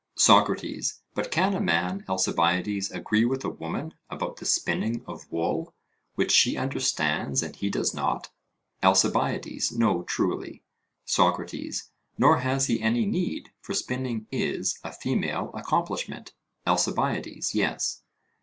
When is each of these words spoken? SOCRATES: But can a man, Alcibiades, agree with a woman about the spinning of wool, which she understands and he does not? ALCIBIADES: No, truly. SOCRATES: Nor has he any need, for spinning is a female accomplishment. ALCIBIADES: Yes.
SOCRATES: 0.15 1.03
But 1.13 1.29
can 1.29 1.53
a 1.53 1.59
man, 1.61 2.03
Alcibiades, 2.09 2.89
agree 2.89 3.23
with 3.23 3.45
a 3.45 3.51
woman 3.51 3.93
about 4.09 4.37
the 4.37 4.45
spinning 4.45 5.03
of 5.05 5.31
wool, 5.31 5.75
which 6.15 6.31
she 6.31 6.57
understands 6.57 7.43
and 7.43 7.55
he 7.55 7.69
does 7.69 7.93
not? 7.93 8.31
ALCIBIADES: 8.81 9.71
No, 9.73 10.01
truly. 10.01 10.63
SOCRATES: 11.05 11.91
Nor 12.17 12.39
has 12.39 12.65
he 12.65 12.81
any 12.81 13.05
need, 13.05 13.51
for 13.59 13.75
spinning 13.75 14.25
is 14.31 14.79
a 14.83 14.91
female 14.91 15.51
accomplishment. 15.53 16.33
ALCIBIADES: 16.65 17.53
Yes. 17.53 18.01